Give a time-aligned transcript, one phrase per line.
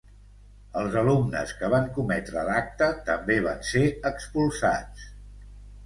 [0.79, 5.11] Els alumnes que van cometre l'acte també van ser expulsats.